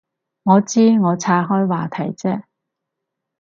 [0.41, 2.41] 我知，我岔开话题啫